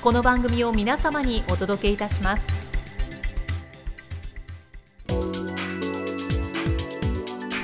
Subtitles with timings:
[0.00, 2.44] この番組を皆様にお届けいたします。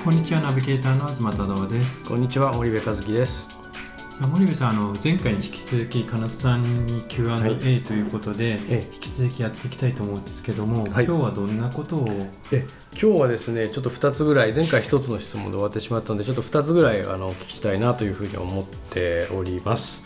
[0.02, 2.02] こんにちはナビゲーターの東忠夫です。
[2.02, 3.46] こんにちは森部和樹です。
[4.20, 12.08] 森部さんあの前回に引き続き金津さんに Q&A、はい、ということで、え引き続きやっていきたいと思うんですけども、はい、今日はどんなことを？
[12.50, 12.66] え
[13.00, 20.03] 今日はですねちょっと2つぐらい前回1つの質問で終わってしまったのでちょっと2つぐらいあのお聞きしたいなというふうに思っております。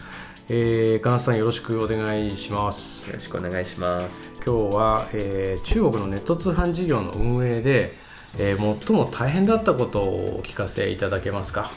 [0.51, 3.07] えー、金津さんよろしくお願いします。
[3.07, 4.31] よろしくお願いします。
[4.37, 7.91] 今日は、えー、中国のネット通販事業の運営で、
[8.39, 11.71] えー、最も大変だったことをお聞かせいただけますか？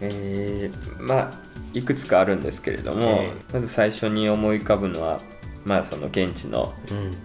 [0.00, 1.32] えー、まあ
[1.74, 5.20] いくつかあるんですけれども、えー、まず最初に思い浮かぶのは
[5.64, 6.72] まあその現地の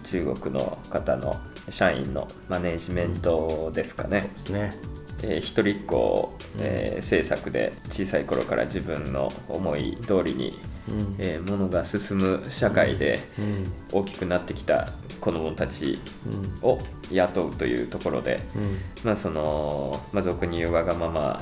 [0.05, 1.35] 中国の方の
[1.69, 4.21] 社員のマネジメントですかね。
[4.21, 13.19] そうですねえー、一人っ子、えー、政策で小さい頃から自分の思い通りに、うん、えー、ものが進む社会で
[13.91, 14.89] 大きくなってきた
[15.21, 15.99] 子どもたち
[16.61, 16.79] を
[17.11, 21.41] 雇うというところで、うん、まあその、まあ、俗に言うわがまま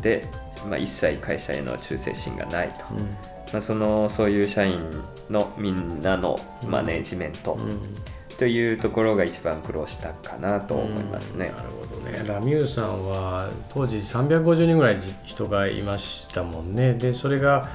[0.00, 0.26] で、
[0.66, 2.94] まあ、一切会社への忠誠心がないと。
[2.94, 3.00] うん。
[3.52, 4.78] まあ、そのそういう社員
[5.30, 7.56] のみんなのマネジメント、
[8.38, 11.46] というところが一番苦労したかなと思いますね。
[11.46, 17.68] なるほどねラミューさんは当時350人ぐらい人がいましたもんねでそれが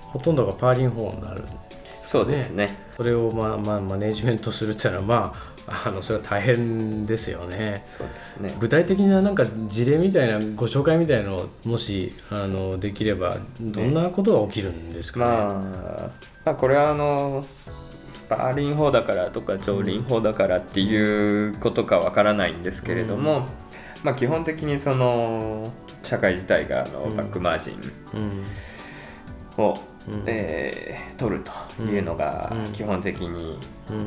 [0.00, 1.58] ほとんどがパーリン法になるんです、ね、
[1.92, 5.48] そうですねそれを、まあまあ、マネジメントするっていうのはまあ
[5.86, 7.82] あのそれは大変ですよね。
[7.84, 8.56] そうですね。
[8.58, 15.26] 具体的ななんか事例みたいなご紹介みたいなのをもしあのできればどんなことが起きるんですかね。
[15.26, 16.10] ねまあ、
[16.46, 17.44] まあこれはあの
[18.28, 23.46] バーリン法だからとか朝林法だからっていうことかわからないんですけれども、
[24.04, 25.72] まあ、基本的にその
[26.02, 28.44] 社会自体があのバックマージン
[29.62, 29.74] を、
[30.26, 31.44] えー、取る
[31.76, 33.58] というのが基本的に、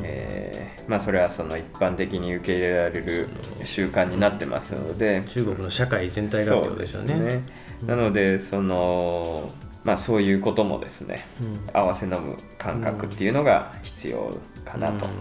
[0.02, 3.28] えー、まあ、それはその一般的に受け入れられる
[3.64, 5.22] 習慣になってますので。
[5.28, 7.14] 中国の社会全体がそうですね。
[7.14, 7.42] ね。
[7.86, 9.50] なのでその
[9.84, 15.06] まあ、そういうこともですね、うん、合わせ飲む感覚っていうのが必要かなと。
[15.06, 15.12] うん、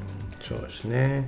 [0.47, 1.27] そうですね。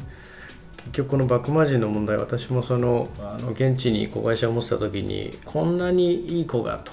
[0.77, 6.91] 結局このバックマージンの問題私もそのあの現地に子会社を持ってた時にこんなにいい子がと。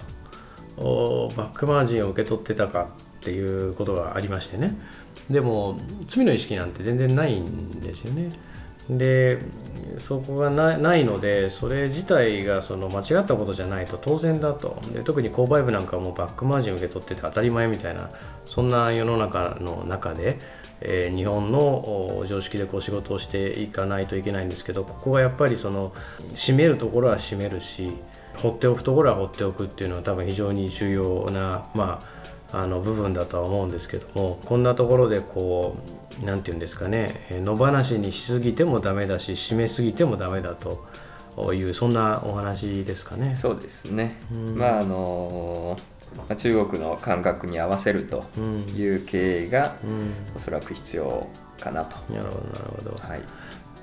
[1.37, 4.75] バックマージンを受け取ってたかっていうことがありましてね。
[5.28, 5.78] でも
[6.09, 8.31] 罪の意識なんて全然ないんですよね。
[8.99, 9.39] で
[9.99, 14.81] そこがないのでそれ自体がその間違ったことじゃないと当然だと。
[14.93, 18.11] で特に購買部なんかもバックマージン受け取ってて当たり前みたいな
[18.47, 20.39] そんな世の中の中で、
[20.81, 25.93] えー、日本の常識でこう仕事をしていかないといけないんですけどここがやっぱりその
[26.34, 27.93] 締めるところは締めるし
[28.37, 32.19] 放っておくところは放っておくっていうのは多分非常に重要な、まあ、
[32.53, 35.77] あの部分だとは思うんですけどもこんなところでこ
[36.22, 40.87] う何て言うんですかね野放しにしすぎてもダメだし締めすぎてもダメだと
[41.55, 43.34] いうそんなお話ですかね。
[43.34, 45.77] そうですね、うん、まああの
[46.37, 48.25] 中国の感覚に合わせると
[48.77, 49.77] いう経営が、
[50.34, 51.28] おそらく必要
[51.60, 51.97] かなと。
[52.13, 53.09] なるほどなるほど。
[53.09, 53.22] はい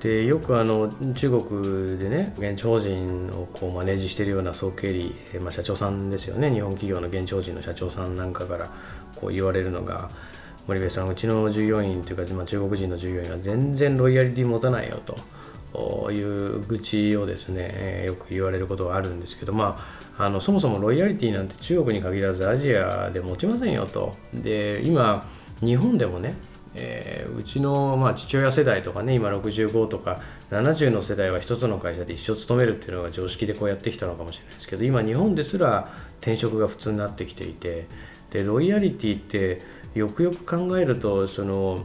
[0.02, 6.50] でよくあの中国でね現地法人をこうマネージしているような総経理、まあ、社長さんですよね。
[6.50, 8.70] 日本企業の現地法人の社長さんなんかから
[9.16, 10.08] こう言われるのが
[10.68, 19.84] 森部さんうちの従業員というか、まあ、中国人の従業員は全然ロイヤリティ持たないよという愚痴をですね、よく言われることがあるんですけど、ま
[20.18, 24.14] あ、あのそもそもロイヤリティなんて中国に限らずアジアで持ちませんよと。
[24.34, 25.26] で今
[25.60, 26.34] 日本でもね
[26.74, 30.20] えー、うちの、まあ、父親世代とかね今65とか
[30.50, 35.88] 70の世代は一つの会社で一生勤めるっていうのが常識でこうやってきたのかもしれないですけど今日本ですら
[36.20, 37.86] 転職が普通になってきていて
[38.30, 39.62] でロイヤリティって
[39.94, 41.84] よくよく考えるとその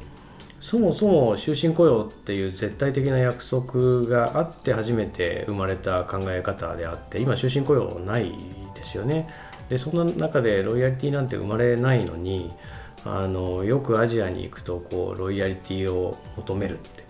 [0.59, 8.33] そもそも終身雇用っていう絶対的な約束があって初めて生まれた考え方であって今終身雇用ない
[8.73, 9.27] ですよね。
[9.67, 12.49] でそんな中でロイヤリティなんて生まれないのに
[13.05, 17.03] あのよくアジアに行くとこうロイヤリティを求めるって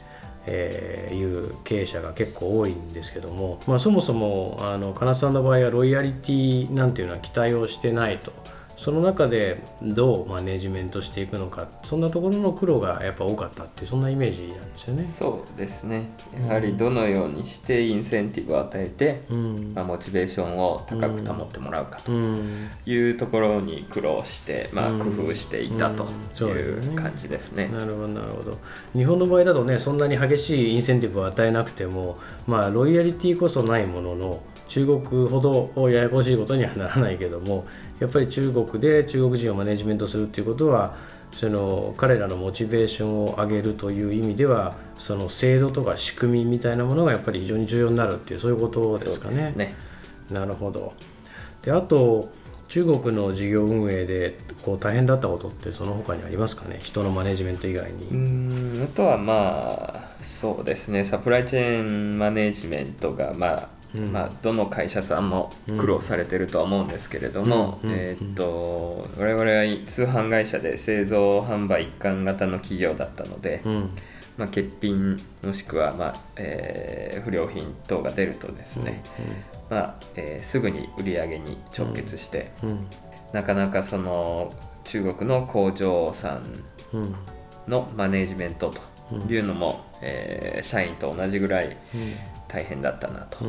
[0.45, 8.33] え、いう経営者が結構多いんですけども、まあ、そもそもあの金さんの場合はロイヤリティなんていうのは期待をしてないと。
[8.83, 15.03] その中でどうマネジメントしていくのかそんなところの苦労がやっぱ多かったってそんなイメージなんですよね。
[15.05, 16.09] そうですね。
[16.45, 26.05] やはりどのようにしてインセンティブを与えて、うん、まあ、モチベーションを高く保ってもらうかというところに苦労して、まあ、工夫していたと
[26.43, 27.69] いう感じですね。
[27.71, 28.57] うんうん、なるほどなるほど。
[28.91, 37.65] 日本の場合だとねそんなに激しいインセンティブを与えなくても、まあ、ロイヤリティこそないものの中国ほどややこしいことにはならないけども
[38.03, 40.97] やっぱり中国で中国人をマネジメントするっていうことは
[41.31, 49.53] その彼らのモチベーションを上げるという意味ではその制度とか仕組みみたいなものがやっぱり非常に重要になるっていうそういうことですかね。
[49.55, 49.75] ね
[50.29, 50.93] なるほど
[51.61, 52.29] であと
[52.67, 56.79] 中国の事業運営でこう大変だったことってその他にありますかね？
[56.83, 58.07] 人のマネジメント以外に。
[58.09, 61.05] うんあとはまあそうですね。
[61.05, 73.61] サプライチェーンマネジメントがまあまあ、どの会社さんも苦労されてるとは思うんですけれども、えっと我々は通販会社で製造販売一貫型の企業だったので、
[74.37, 79.03] まあ、欠品もしくは、まあえー、不良品等が出るとですね、
[79.69, 82.51] まあえー、すぐに売り上げに直結して、
[83.31, 84.53] なかなかその
[84.85, 86.43] 中国の工場さん
[87.67, 88.73] のマネジメント
[89.11, 91.77] というのも、えー、社員と同じぐらい、
[92.53, 93.43] 大変だったなと。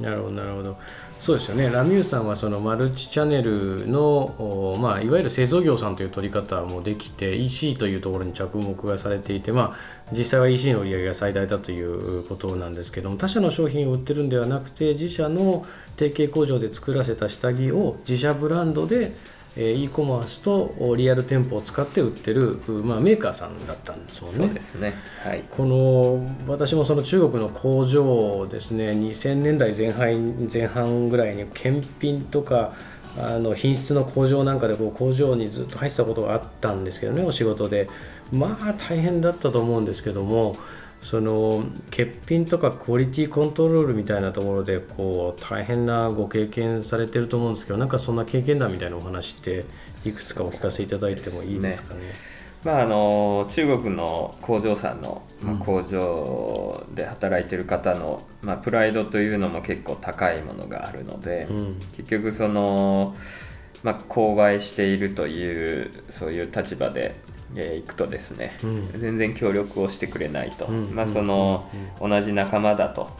[0.00, 0.78] なるほどなるほど。
[1.20, 1.70] そうですよね。
[1.70, 15.64] ラミューさんはそのマルチチャンネルの、まあ、いわゆる製造業さんという取り方もできて EC というところに着目がされていて、まあ、実際は EC の売り上げが最大だということなんですけども他社の商品を売ってるんではなくて自社の
[15.96, 19.12] 提携工場で作らせた下着を自社ブランドで
[19.56, 24.36] え e コマースとリアル店舗を使って売ってる、まあ、メーカーさんだったんですもんね。
[24.36, 32.72] そうですね、はい、この私もその中国の工場ですね2000年代前半前半ぐらいに検品とか
[33.18, 37.88] あの品質の向上なんかでこう工場にずっと入ってたことがあったんですけどねお仕事で。
[38.32, 40.56] まあ大変だったと思うんですけども
[41.02, 49.64] その欠品とかクオリティコントロールみたいなところでこう大変なご経験されてると思うんですけどなんかそんな経験談みたいなお話って
[50.04, 52.00] いくつかお聞かせいただいてもいいですかね。
[52.64, 63.16] まあ、あの中国の工場さんの、まあ、工場で働いてる方の、まあ、プライドというのも結構高いものがあるので、うん、結局その、
[63.82, 67.16] まあ、購買しているというそういう立場で
[67.54, 71.68] えー、行くとですね、うん、全然協力をしてくれないと、うん、まあ、その、
[72.00, 73.10] うん、同じ仲間だと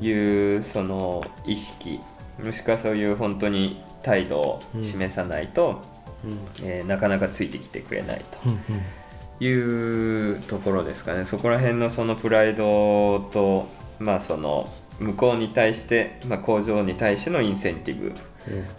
[0.00, 2.00] いうその意識
[2.42, 5.82] もしくはそういう本当に態度を示さないと、
[6.62, 8.24] えー、なかなかついてきてくれない
[9.40, 11.24] というところですかね。
[11.24, 13.66] そこら辺のそのプライドと
[13.98, 18.12] まあその向こうに対して、まあ、工場に対してのインセンティブ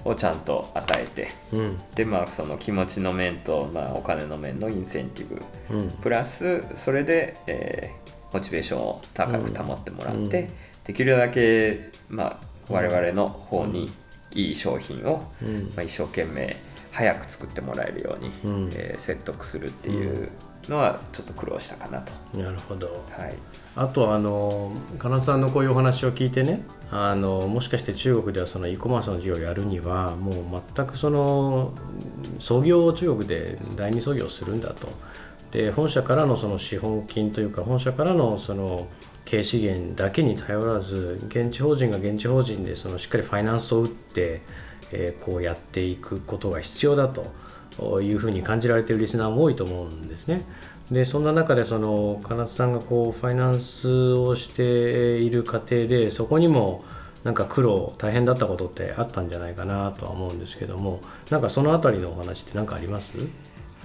[0.05, 5.41] をちゃんと与えて、うん、でまあその気持ちの面と、まあ、お金の面のインセンティブ、
[5.75, 13.91] うん、プラスそれで、えー、モチベーションを高く保ってもらって、うん、できるだけ、まあ、我々の方に
[14.31, 15.31] いい商品を、
[15.75, 16.55] まあ、一生懸命
[16.91, 18.31] 早く作ってもらえるように、
[18.75, 20.29] えー、説得するっていう
[20.69, 22.37] のはちょっと苦労したかなと。
[22.37, 23.35] なるほど、はい。
[23.75, 26.61] あとあの金さんのこういうお話を聞いてね
[26.91, 31.73] あのもしかして中国ではその e コマースの事業をやるにはもう全くその
[32.39, 34.87] 創業を中国で第二創業するんだと。
[35.51, 38.87] で本社からのその資本金というか本社からのその
[39.25, 44.41] 経営資源だけに頼らず現地法人が現地法人でそのしっかりファイナンスを打って、
[44.91, 47.25] えー、こうやっていくことが必要だと
[48.01, 50.43] いうふうに感じられているリスナーも多いと思うんですね。
[50.91, 56.83] でそんな中でその金津さんがこうファイナンスをしている過程でそこにも
[57.23, 63.11] なんか苦労大変だったことってあったんじゃないかなとは思うんですけどもなんかその辺りのお話って何かあります？
[63.11, 63.29] フ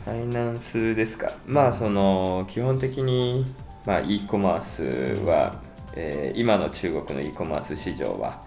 [0.07, 1.33] ァイナンスですか？
[1.47, 3.45] まあその基本的に、
[3.85, 5.61] まあ、e コマースは、
[5.95, 8.43] えー、今の中国の e コマース市場は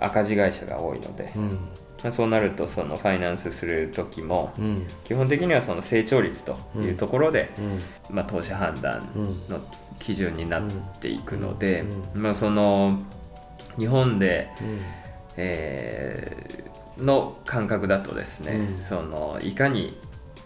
[0.00, 1.58] 赤字会社が多いので、うん
[2.02, 4.52] まあ、そうなるとそのファイナンスする時も、
[5.04, 7.50] 基本的にはその成長率というところで、
[8.10, 9.02] まあ、投資判断
[9.48, 9.60] の
[9.98, 10.62] 基準になっ
[11.00, 13.00] ていくので、まあ、その
[13.78, 14.48] 日本で、
[15.36, 19.96] えー、の感覚だとですね、そのいかに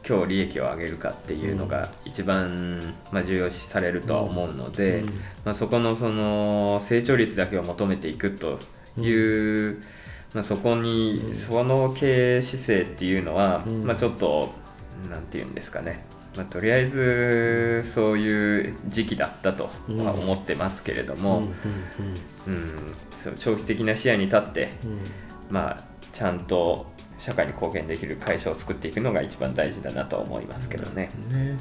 [0.07, 5.07] 今日利益を上げるかっていうのが一番、まあ、重要視されるとは思うので、うん、
[5.45, 8.59] まあ、そこのその成長率だけを求めていくと
[9.01, 9.85] いう、うん、
[10.35, 14.53] まあ、そこにその経営姿勢っていうのは、まあ、ちょっと
[15.11, 16.05] 何て言うんですかね。
[16.37, 21.43] まあ、とりあえずそういう時期だったとは思ってますけれども
[23.39, 24.71] 長期的な視野に立って、
[25.51, 25.85] まあ、
[26.15, 26.87] ちゃんと
[27.19, 31.11] 社会に貢献できる会社を作っていくのが一番大事だなと思いますけどね。
[31.31, 31.59] ね。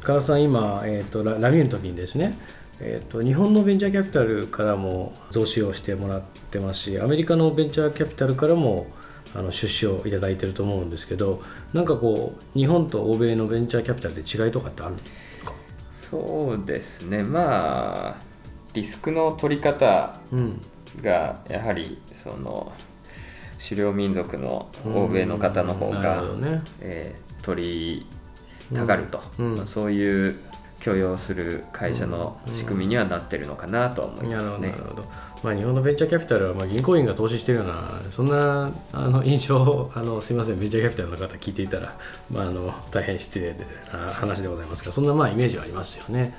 [0.00, 2.34] 唐さん今、えーと、ララミューの時にですね
[2.80, 8.86] えーと、日本のベンチャーキャピタルからも増資をしてもらってますしアメリカのベンチャーキャピタルからも
[9.34, 11.42] あの出資をいただいてると思うんですけど
[11.72, 15.52] なんかこう日本と欧米のベンチャーキャピタルで違いとかってあるんですか？
[15.92, 17.22] そうですね。
[17.22, 18.16] まあ
[18.74, 20.18] リスクの取り方
[21.02, 22.88] がやはりその、うん
[23.60, 26.62] 狩猟民族の欧米の方の方が、ね。
[26.80, 28.06] えー、取り
[28.72, 29.56] たがると、うん。
[29.56, 30.36] まあ、そういう
[30.80, 34.70] 許容する会社の仕組みにはなってるのかなと思いますね。
[34.70, 35.04] なるほど
[35.42, 41.94] まあ、日本のベンチャーキャピタルはまあ銀行員が投資してるようなそんなあの印象あのすみませんベンチャーキャピタルの方聞いていたら、
[42.28, 43.54] まあ、あの大変失礼
[43.92, 46.34] な話でございますがそんなまあイメージはありますよね。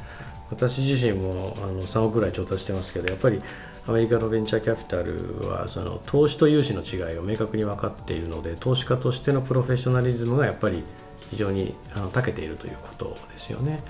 [0.52, 3.42] 私自身もあの3億ぐらい調達してますけどやっぱり
[3.88, 10.84] アメリカのベンチャーキャピタルはその投資と融資の違いを明確に分かっているので投資家としてのプロフェッショナリズムがやっぱり
[11.30, 13.84] 非常にあの長けているということですよね。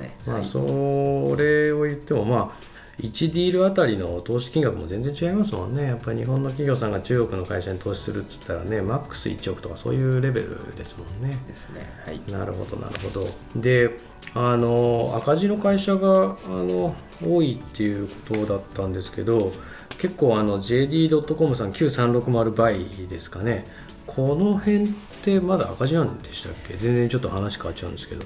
[0.00, 0.16] ね。
[0.26, 5.84] まあ、それを言ってもまあ1ディールあたりの投資金額も全然違いますもんね。
[5.84, 11.38] やっぱり日本の企業さんが中国の会社に投資するっつったらね、マックス1億とかそういうレベルですもんね。
[11.46, 11.88] ですね。
[12.04, 12.20] はい。
[12.32, 13.28] なるほど、なるほど。
[13.54, 13.98] で、
[14.34, 16.94] あの赤字の会社があの
[17.24, 19.52] 多いっていうことだったんですけど
[19.98, 23.64] 結構あの JD.com さん9360倍ですかね
[24.08, 24.88] この辺っ
[25.22, 26.74] てまだ赤字なんでしたっけ？
[26.74, 28.24] 全然ちょっと話変わっちゃうんですけど。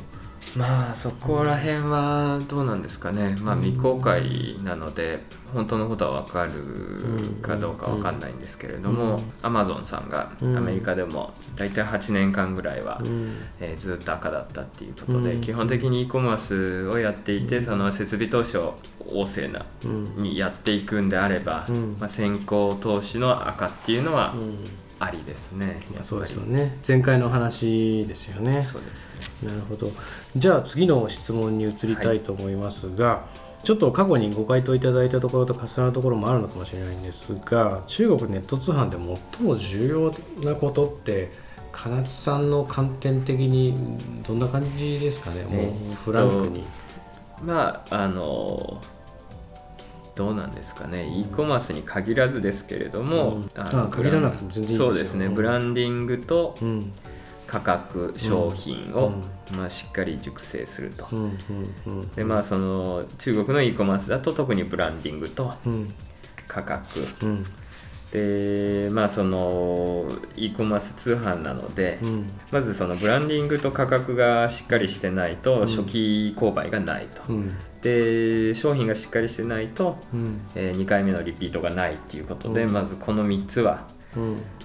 [0.56, 5.20] まあそこら辺はどうなんですかね、まあ、未公開なので
[5.54, 6.52] 本当のことは分かる
[7.40, 13.00] かどうか分かんないんですけれども、アマゾンさんがアメリカでも大体8年間ぐらいは、
[13.60, 19.64] えー、ずっと赤だったっていうことで、基本的に e コマースをやっていてその設備投資を旺盛な
[20.16, 21.66] にやっていくんであれば、
[21.98, 24.34] まあ、先行投資の赤っていうのは
[25.02, 26.78] ありですね、そうですよね。
[26.86, 28.64] 前回の話ですよね。
[28.70, 29.48] そうですね。
[29.48, 29.90] なるほど。
[30.36, 33.24] じゃあ次の質問に移りたいと思いますが、は
[33.62, 38.96] い、ちょっと過去にご回答いただいたところと重なるところもあるのかもしれないんですが中国ネット通販で
[39.36, 41.32] 最も重要なことって
[41.72, 43.74] 金津さんの観点的に
[44.26, 46.64] どんな感じですかね、もうフランクに。
[47.44, 48.80] まああの
[50.22, 51.12] どうなんですかね。
[51.18, 55.28] E コマースに限らずですけれども、うん、あ限らなくても全然いいですそうですね。
[55.28, 56.56] ブランディングと
[57.48, 59.12] 価格、商品を、
[59.56, 61.08] まあ、しっかり熟成すると、
[62.14, 65.54] でまあその中国の e コマースだと特にブランディングと
[66.46, 67.00] 価格、
[68.12, 83.88] でまあその e コマース通販なので、うん、まずそのブランディングと価格がしっかりしてないと初期購買がないと、うん、で商品がしっかりしてないと、うん、えー、2回目のリピートがないっていうことで、まずこの3つは、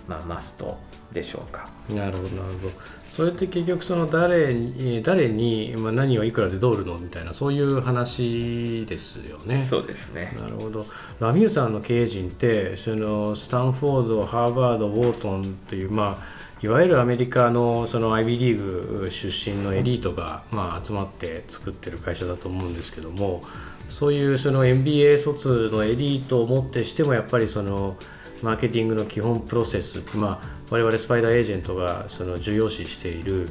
[0.10, 0.78] まあ、マスト
[1.14, 1.70] でしょうか。
[1.90, 2.74] なるほどなるほど
[3.18, 9.64] それって結局その誰に誰に、まあ、何をいくらでどうるのみたいなそういう話ですよね。
[9.64, 10.86] そうですねなるほど
[11.20, 23.42] ラミューさんの経営陣ってそのスタンフォードハーバードウォートンっていうまあいわゆるアメリカのその IB リーグ出身のエリートがまあ集まって作ってる会社だと思うんですけども
[23.90, 27.98] そういうその MBA 卒のエリートをもってしてもやっぱりその
[28.42, 33.50] マーケティングの基本プロセス、まあ、我々スパイダーエージェントがその重要視している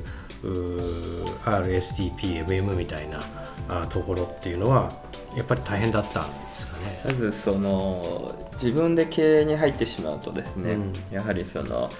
[1.44, 4.92] RSTP、MM みたいなところっていうのは
[5.36, 7.00] やっぱり大変だったんですかね。
[7.04, 11.90] まずその自分で経営に入ってしまうとですね、うん、やはりその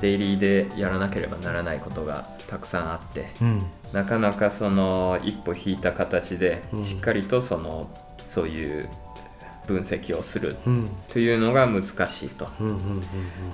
[0.00, 7.90] デイリーでやらなければならないことがたくさんあって、うん、なかなかその一歩引いた形でしっかりとその、
[8.28, 8.88] そういう
[9.66, 10.56] 分析をする
[11.12, 12.48] というのが難しいと、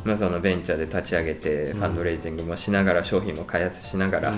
[0.04, 4.34] まあ、そのベンチャーで立ち上げてファンドレイジングもしながら商品も開発しながら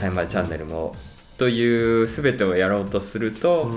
[0.00, 0.94] タイマーチャンネルも
[1.38, 3.70] という全てをやろうとすると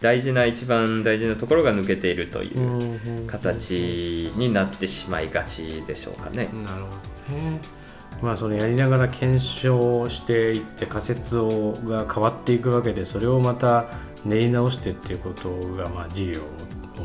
[0.00, 6.48] 大事な一番大事なところが抜けているという形になってしまいがちでしょうかね。
[6.52, 7.84] なるほどね。
[8.22, 13.86] まあ、そのやりながら検証していって仮説をが変わっていくわけでそれをまた
[14.24, 16.44] 練り直してっていうことがまあ事業を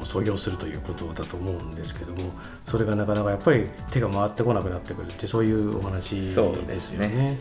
[0.06, 2.32] 創業するということだと思うんですけども
[2.66, 6.52] それがなかなかやっぱり手が回ってこなくなってくるってそういうお話ですよ
[7.00, 7.38] ね。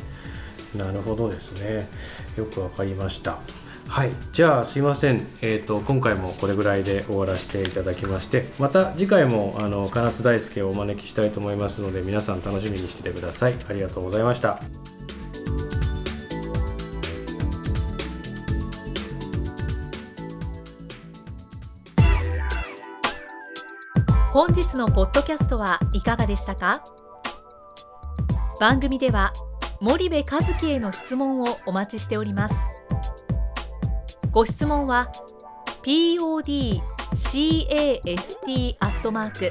[0.77, 1.88] なるほどですね。
[2.37, 3.38] よくわかりました。
[3.88, 4.11] はい。
[4.35, 13.55] じゃあすいません、えーと、今回もこれぐらいで終わらせていただきましてまた次回もあの金津大輔をお招きしたいと思いますので皆さん楽しみにしててください。
[13.69, 14.88] ありがとうございました
[24.38, 26.85] 本日のポッドキャストはいかがでしたか？
[28.61, 29.33] 番組では
[29.80, 30.25] 森部一
[30.61, 32.54] 樹への質問をお待ちしております。
[34.30, 35.11] ご質問は
[35.83, 36.80] podcast
[38.78, 39.50] アットマーク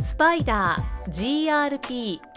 [0.00, 2.18] スパイダー grp